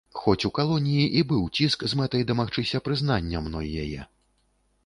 Хоць 0.19 0.41
у 0.47 0.49
калоніі 0.59 1.03
і 1.19 1.21
быў 1.33 1.43
ціск 1.57 1.85
з 1.93 1.99
мэтай 1.99 2.25
дамагчыся 2.31 2.81
прызнання 2.89 3.47
мной 3.49 3.71
яе. 3.85 4.01